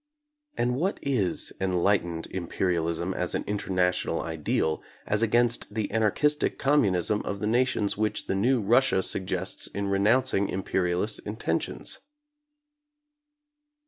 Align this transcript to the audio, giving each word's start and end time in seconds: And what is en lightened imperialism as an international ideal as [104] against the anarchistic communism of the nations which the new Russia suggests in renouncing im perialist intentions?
And 0.57 0.77
what 0.77 0.97
is 1.03 1.53
en 1.61 1.73
lightened 1.73 2.25
imperialism 2.31 3.13
as 3.13 3.35
an 3.35 3.43
international 3.45 4.23
ideal 4.23 4.81
as 5.05 5.21
[104] 5.21 5.25
against 5.25 5.75
the 5.75 5.91
anarchistic 5.93 6.57
communism 6.57 7.21
of 7.21 7.39
the 7.39 7.45
nations 7.45 7.97
which 7.97 8.25
the 8.25 8.33
new 8.33 8.61
Russia 8.61 9.03
suggests 9.03 9.67
in 9.67 9.89
renouncing 9.89 10.49
im 10.49 10.63
perialist 10.63 11.23
intentions? 11.27 11.99